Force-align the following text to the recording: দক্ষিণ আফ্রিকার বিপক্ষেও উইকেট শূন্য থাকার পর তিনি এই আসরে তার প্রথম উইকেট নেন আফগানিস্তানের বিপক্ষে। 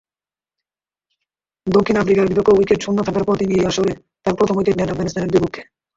দক্ষিণ 1.67 1.95
আফ্রিকার 1.97 2.29
বিপক্ষেও 2.29 2.57
উইকেট 2.57 2.79
শূন্য 2.81 2.99
থাকার 3.07 3.23
পর 3.27 3.35
তিনি 3.41 3.51
এই 3.53 3.65
আসরে 3.69 3.93
তার 4.23 4.37
প্রথম 4.39 4.55
উইকেট 4.57 4.75
নেন 4.77 4.91
আফগানিস্তানের 4.91 5.33
বিপক্ষে। 5.33 5.61